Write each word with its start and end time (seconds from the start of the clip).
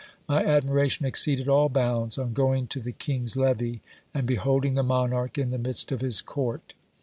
My 0.27 0.43
admiration 0.43 1.05
exceeded 1.05 1.47
all 1.47 1.69
bounds, 1.69 2.17
on 2.17 2.33
going 2.33 2.65
to 2.69 2.79
the 2.79 2.91
king's 2.91 3.35
levee, 3.37 3.81
and 4.15 4.25
behold 4.25 4.65
ing 4.65 4.73
the 4.73 4.81
monarch 4.81 5.37
in 5.37 5.51
the 5.51 5.59
midst 5.59 5.91
of 5.91 6.01
his 6.01 6.23
court. 6.23 6.73